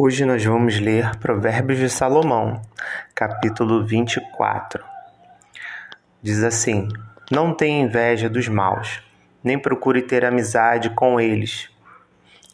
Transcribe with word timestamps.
Hoje 0.00 0.24
nós 0.24 0.44
vamos 0.44 0.78
ler 0.78 1.16
Provérbios 1.16 1.80
de 1.80 1.90
Salomão, 1.90 2.62
capítulo 3.16 3.84
24. 3.84 4.84
Diz 6.22 6.44
assim: 6.44 6.86
Não 7.32 7.52
tenha 7.52 7.82
inveja 7.82 8.28
dos 8.28 8.46
maus, 8.46 9.02
nem 9.42 9.58
procure 9.58 10.00
ter 10.00 10.24
amizade 10.24 10.90
com 10.90 11.20
eles. 11.20 11.68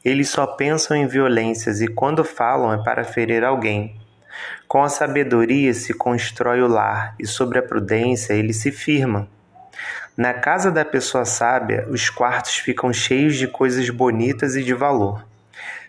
Eles 0.03 0.31
só 0.31 0.47
pensam 0.47 0.97
em 0.97 1.07
violências 1.07 1.83
e 1.83 1.87
quando 1.87 2.25
falam 2.25 2.73
é 2.73 2.83
para 2.83 3.05
ferir 3.05 3.45
alguém. 3.45 3.95
Com 4.67 4.83
a 4.83 4.89
sabedoria 4.89 5.75
se 5.75 5.93
constrói 5.93 6.63
o 6.63 6.67
lar 6.67 7.15
e 7.21 7.27
sobre 7.27 7.59
a 7.59 7.63
prudência 7.63 8.33
ele 8.33 8.55
se 8.55 8.73
firma. 8.73 9.29
Na 10.17 10.33
casa 10.33 10.73
da 10.73 10.83
pessoa 10.83 11.27
sábia, 11.27 11.87
os 11.91 12.09
quartos 12.09 12.57
ficam 12.57 12.91
cheios 12.91 13.37
de 13.37 13.47
coisas 13.47 13.91
bonitas 13.91 14.57
e 14.57 14.65
de 14.65 14.73
valor. 14.73 15.34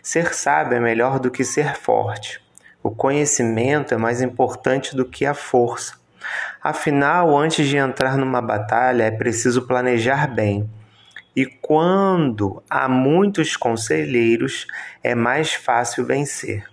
Ser 0.05 0.35
sábio 0.35 0.77
é 0.77 0.79
melhor 0.79 1.17
do 1.17 1.31
que 1.31 1.43
ser 1.43 1.75
forte. 1.77 2.39
O 2.83 2.91
conhecimento 2.91 3.91
é 3.91 3.97
mais 3.97 4.21
importante 4.21 4.96
do 4.96 5.04
que 5.04 5.25
a 5.25 5.33
força. 5.33 5.96
Afinal, 6.61 7.36
antes 7.36 7.68
de 7.68 7.77
entrar 7.77 8.15
numa 8.15 8.39
batalha, 8.39 9.05
é 9.05 9.10
preciso 9.10 9.65
planejar 9.65 10.27
bem. 10.27 10.69
E 11.36 11.47
quando 11.47 12.61
há 12.69 12.87
muitos 12.87 13.57
conselheiros, 13.57 14.68
é 15.04 15.15
mais 15.15 15.55
fácil 15.55 16.05
vencer. 16.05 16.69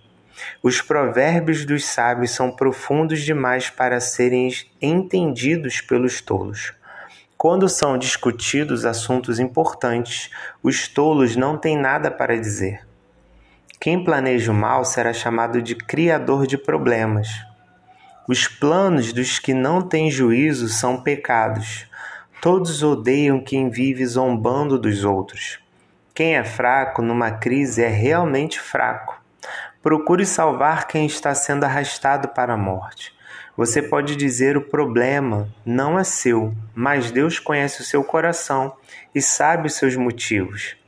Os 0.61 0.79
provérbios 0.79 1.65
dos 1.65 1.85
sábios 1.85 2.29
são 2.29 2.55
profundos 2.55 3.23
demais 3.23 3.67
para 3.67 3.99
serem 3.99 4.51
entendidos 4.79 5.81
pelos 5.81 6.21
tolos. 6.21 6.71
Quando 7.35 7.67
são 7.67 7.97
discutidos 7.97 8.85
assuntos 8.85 9.39
importantes, 9.39 10.29
os 10.61 10.87
tolos 10.87 11.35
não 11.35 11.57
têm 11.57 11.75
nada 11.75 12.11
para 12.11 12.39
dizer. 12.39 12.92
Quem 13.83 14.01
planeja 14.01 14.49
o 14.49 14.55
mal 14.55 14.85
será 14.85 15.11
chamado 15.11 15.61
de 15.61 15.75
criador 15.75 16.47
de 16.47 16.57
problemas. 16.57 17.27
Os 18.29 18.47
planos 18.47 19.11
dos 19.11 19.39
que 19.39 19.53
não 19.53 19.81
têm 19.81 20.09
juízo 20.09 20.69
são 20.69 21.01
pecados. 21.01 21.85
Todos 22.41 22.81
odeiam 22.81 23.43
quem 23.43 23.69
vive 23.69 24.05
zombando 24.05 24.79
dos 24.79 25.03
outros. 25.03 25.59
Quem 26.15 26.37
é 26.37 26.45
fraco 26.45 27.01
numa 27.01 27.31
crise 27.31 27.83
é 27.83 27.89
realmente 27.89 28.57
fraco. 28.57 29.21
Procure 29.81 30.25
salvar 30.25 30.87
quem 30.87 31.05
está 31.05 31.35
sendo 31.35 31.65
arrastado 31.65 32.29
para 32.29 32.53
a 32.53 32.57
morte. 32.57 33.13
Você 33.57 33.81
pode 33.81 34.15
dizer 34.15 34.55
o 34.55 34.61
problema 34.61 35.49
não 35.65 35.99
é 35.99 36.05
seu, 36.05 36.55
mas 36.73 37.11
Deus 37.11 37.37
conhece 37.37 37.81
o 37.81 37.85
seu 37.85 38.01
coração 38.01 38.77
e 39.13 39.21
sabe 39.21 39.67
os 39.67 39.73
seus 39.73 39.97
motivos 39.97 40.81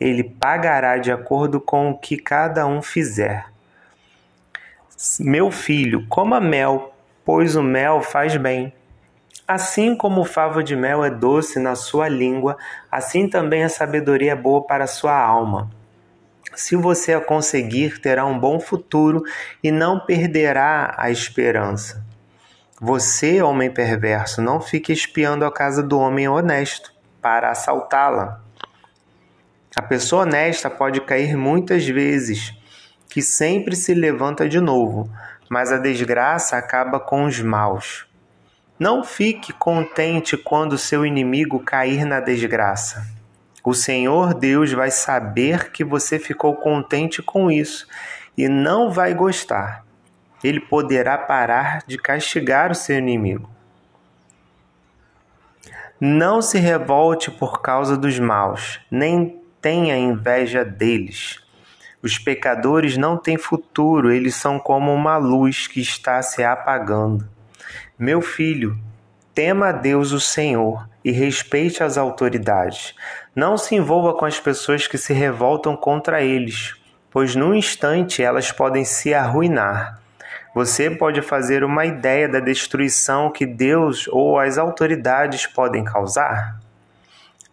ele 0.00 0.22
pagará 0.22 0.98
de 0.98 1.10
acordo 1.10 1.60
com 1.60 1.90
o 1.90 1.98
que 1.98 2.16
cada 2.16 2.66
um 2.66 2.80
fizer. 2.80 3.46
Meu 5.20 5.50
filho, 5.50 6.06
coma 6.08 6.40
mel, 6.40 6.94
pois 7.24 7.56
o 7.56 7.62
mel 7.62 8.02
faz 8.02 8.36
bem. 8.36 8.72
Assim 9.46 9.96
como 9.96 10.20
o 10.20 10.26
favo 10.26 10.62
de 10.62 10.76
mel 10.76 11.04
é 11.04 11.10
doce 11.10 11.58
na 11.58 11.74
sua 11.74 12.08
língua, 12.08 12.56
assim 12.90 13.28
também 13.28 13.64
a 13.64 13.68
sabedoria 13.68 14.32
é 14.32 14.36
boa 14.36 14.66
para 14.66 14.84
a 14.84 14.88
sua 14.88 15.16
alma. 15.16 15.70
Se 16.54 16.74
você 16.74 17.14
a 17.14 17.20
conseguir, 17.20 18.00
terá 18.00 18.26
um 18.26 18.38
bom 18.38 18.58
futuro 18.58 19.22
e 19.62 19.70
não 19.70 20.00
perderá 20.00 20.94
a 20.98 21.10
esperança. 21.10 22.04
Você, 22.80 23.40
homem 23.40 23.70
perverso, 23.70 24.42
não 24.42 24.60
fique 24.60 24.92
espiando 24.92 25.44
a 25.44 25.52
casa 25.52 25.82
do 25.82 25.98
homem 25.98 26.28
honesto 26.28 26.92
para 27.20 27.50
assaltá-la. 27.50 28.40
A 29.78 29.82
pessoa 29.82 30.22
honesta 30.22 30.68
pode 30.68 31.00
cair 31.02 31.36
muitas 31.36 31.86
vezes, 31.86 32.52
que 33.08 33.22
sempre 33.22 33.76
se 33.76 33.94
levanta 33.94 34.48
de 34.48 34.58
novo, 34.58 35.08
mas 35.48 35.70
a 35.70 35.78
desgraça 35.78 36.56
acaba 36.56 36.98
com 36.98 37.26
os 37.26 37.40
maus. 37.40 38.04
Não 38.76 39.04
fique 39.04 39.52
contente 39.52 40.36
quando 40.36 40.76
seu 40.76 41.06
inimigo 41.06 41.60
cair 41.60 42.04
na 42.04 42.18
desgraça. 42.18 43.06
O 43.64 43.72
Senhor 43.72 44.34
Deus 44.34 44.72
vai 44.72 44.90
saber 44.90 45.70
que 45.70 45.84
você 45.84 46.18
ficou 46.18 46.56
contente 46.56 47.22
com 47.22 47.48
isso 47.48 47.86
e 48.36 48.48
não 48.48 48.90
vai 48.90 49.14
gostar. 49.14 49.84
Ele 50.42 50.58
poderá 50.58 51.16
parar 51.16 51.84
de 51.86 51.96
castigar 51.96 52.72
o 52.72 52.74
seu 52.74 52.98
inimigo. 52.98 53.48
Não 56.00 56.42
se 56.42 56.58
revolte 56.58 57.30
por 57.30 57.62
causa 57.62 57.96
dos 57.96 58.18
maus, 58.18 58.80
nem 58.90 59.37
tenha 59.60 59.96
inveja 59.96 60.64
deles. 60.64 61.40
Os 62.02 62.18
pecadores 62.18 62.96
não 62.96 63.16
têm 63.16 63.36
futuro, 63.36 64.12
eles 64.12 64.34
são 64.36 64.58
como 64.58 64.92
uma 64.92 65.16
luz 65.16 65.66
que 65.66 65.80
está 65.80 66.22
se 66.22 66.44
apagando. 66.44 67.28
Meu 67.98 68.20
filho, 68.20 68.78
tema 69.34 69.68
a 69.68 69.72
Deus 69.72 70.12
o 70.12 70.20
Senhor 70.20 70.88
e 71.04 71.10
respeite 71.10 71.82
as 71.82 71.98
autoridades. 71.98 72.94
Não 73.34 73.58
se 73.58 73.74
envolva 73.74 74.14
com 74.14 74.24
as 74.24 74.38
pessoas 74.38 74.86
que 74.86 74.96
se 74.96 75.12
revoltam 75.12 75.76
contra 75.76 76.22
eles, 76.22 76.76
pois 77.10 77.34
num 77.34 77.54
instante 77.54 78.22
elas 78.22 78.52
podem 78.52 78.84
se 78.84 79.12
arruinar. 79.12 80.00
Você 80.54 80.90
pode 80.90 81.20
fazer 81.22 81.64
uma 81.64 81.84
ideia 81.84 82.28
da 82.28 82.40
destruição 82.40 83.30
que 83.30 83.44
Deus 83.44 84.08
ou 84.08 84.38
as 84.38 84.58
autoridades 84.58 85.46
podem 85.46 85.84
causar? 85.84 86.60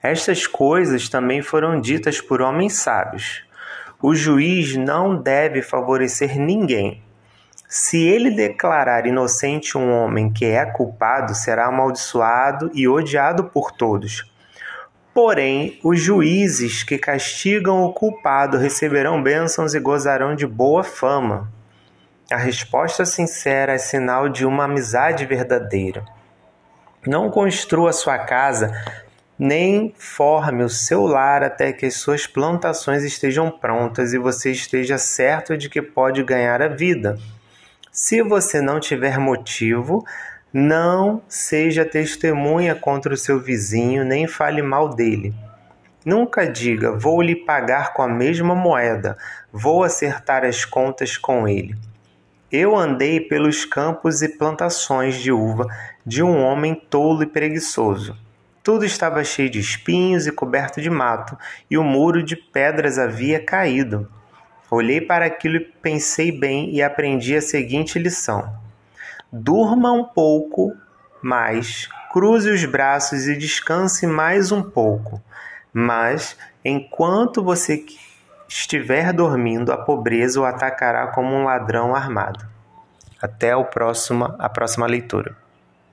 Estas 0.06 0.46
coisas 0.46 1.10
também 1.10 1.42
foram 1.42 1.82
ditas 1.82 2.22
por 2.22 2.40
homens 2.40 2.74
sábios. 2.74 3.44
O 4.00 4.14
juiz 4.14 4.76
não 4.76 5.20
deve 5.20 5.64
favorecer 5.64 6.40
ninguém. 6.40 7.02
Se 7.68 7.98
ele 7.98 8.30
declarar 8.30 9.08
inocente 9.08 9.76
um 9.76 9.92
homem 9.92 10.32
que 10.32 10.46
é 10.46 10.64
culpado, 10.64 11.34
será 11.34 11.66
amaldiçoado 11.66 12.70
e 12.76 12.88
odiado 12.88 13.46
por 13.46 13.72
todos. 13.72 14.32
Porém, 15.12 15.80
os 15.84 16.00
juízes 16.00 16.84
que 16.84 17.00
castigam 17.00 17.82
o 17.82 17.92
culpado 17.92 18.60
receberão 18.60 19.24
bênçãos 19.24 19.74
e 19.74 19.80
gozarão 19.80 20.36
de 20.36 20.46
boa 20.46 20.84
fama. 20.84 21.52
A 22.32 22.38
resposta 22.38 23.06
sincera 23.06 23.74
é 23.74 23.80
sinal 23.80 24.30
de 24.30 24.46
uma 24.46 24.66
amizade 24.66 25.26
verdadeira. 25.26 26.06
Não 27.08 27.32
construa 27.32 27.92
sua 27.92 28.20
casa 28.20 28.72
nem 29.38 29.94
forme 29.98 30.64
o 30.64 30.70
seu 30.70 31.06
lar 31.06 31.44
até 31.44 31.74
que 31.74 31.86
as 31.86 31.96
suas 31.96 32.26
plantações 32.26 33.04
estejam 33.04 33.52
prontas 33.52 34.14
e 34.14 34.18
você 34.18 34.52
esteja 34.52 34.98
certo 34.98 35.58
de 35.58 35.70
que 35.70 35.82
pode 35.82 36.24
ganhar 36.24 36.62
a 36.62 36.68
vida. 36.70 37.18
Se 37.92 38.22
você 38.22 38.62
não 38.62 38.80
tiver 38.80 39.18
motivo, 39.18 40.06
não 40.52 41.22
seja 41.28 41.84
testemunha 41.84 42.74
contra 42.76 43.14
o 43.14 43.18
seu 43.18 43.40
vizinho, 43.40 44.06
nem 44.06 44.26
fale 44.26 44.62
mal 44.62 44.90
dele. 44.90 45.34
Nunca 46.06 46.46
diga: 46.46 46.92
vou 46.92 47.22
lhe 47.22 47.36
pagar 47.36 47.94
com 47.94 48.02
a 48.02 48.08
mesma 48.08 48.56
moeda, 48.56 49.18
vou 49.52 49.84
acertar 49.84 50.46
as 50.46 50.64
contas 50.64 51.18
com 51.18 51.48
ele. 51.48 51.76
Eu 52.52 52.76
andei 52.76 53.20
pelos 53.20 53.66
campos 53.66 54.22
e 54.22 54.30
plantações 54.30 55.16
de 55.16 55.32
uva 55.32 55.68
de 56.06 56.24
um 56.24 56.42
homem 56.42 56.74
tolo 56.90 57.24
e 57.24 57.28
preguiçoso. 57.28 58.25
Tudo 58.66 58.84
estava 58.84 59.24
cheio 59.24 59.48
de 59.48 59.60
espinhos 59.60 60.26
e 60.26 60.32
coberto 60.32 60.82
de 60.82 60.90
mato, 60.90 61.38
e 61.70 61.78
o 61.78 61.84
muro 61.84 62.24
de 62.24 62.36
pedras 62.36 62.98
havia 62.98 63.40
caído. 63.40 64.12
Olhei 64.72 65.00
para 65.00 65.28
aquilo 65.28 65.58
e 65.58 65.60
pensei 65.60 66.32
bem 66.32 66.74
e 66.74 66.82
aprendi 66.82 67.36
a 67.36 67.42
seguinte 67.44 68.00
lição: 68.00 68.58
Durma 69.32 69.92
um 69.92 70.04
pouco 70.04 70.76
mais, 71.22 71.88
cruze 72.12 72.50
os 72.50 72.66
braços 72.66 73.28
e 73.28 73.38
descanse 73.38 74.08
mais 74.08 74.52
um 74.52 74.64
pouco. 74.64 75.22
Mas, 75.72 76.36
enquanto 76.64 77.44
você 77.44 77.86
estiver 78.50 79.14
dormindo, 79.14 79.72
a 79.72 79.78
pobreza 79.78 80.42
o 80.42 80.44
atacará 80.44 81.06
como 81.10 81.36
um 81.36 81.44
ladrão 81.44 81.94
armado. 81.94 82.44
Até 83.22 83.56
o 83.56 83.66
próximo, 83.66 84.26
a 84.40 84.50
próxima 84.50 84.88
leitura. 84.88 85.45